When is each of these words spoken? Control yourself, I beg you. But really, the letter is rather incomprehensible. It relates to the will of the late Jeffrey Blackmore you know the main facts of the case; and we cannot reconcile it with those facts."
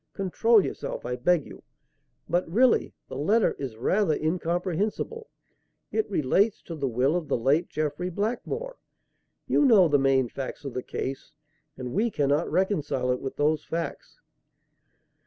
Control 0.13 0.65
yourself, 0.65 1.05
I 1.05 1.15
beg 1.15 1.45
you. 1.45 1.61
But 2.27 2.49
really, 2.49 2.95
the 3.07 3.19
letter 3.19 3.51
is 3.59 3.77
rather 3.77 4.15
incomprehensible. 4.15 5.29
It 5.91 6.09
relates 6.09 6.63
to 6.63 6.75
the 6.75 6.87
will 6.87 7.15
of 7.15 7.27
the 7.27 7.37
late 7.37 7.69
Jeffrey 7.69 8.09
Blackmore 8.09 8.77
you 9.45 9.63
know 9.63 9.87
the 9.87 9.99
main 9.99 10.27
facts 10.27 10.65
of 10.65 10.73
the 10.73 10.81
case; 10.81 11.33
and 11.77 11.93
we 11.93 12.09
cannot 12.09 12.49
reconcile 12.51 13.11
it 13.11 13.21
with 13.21 13.35
those 13.35 13.63
facts." 13.63 14.19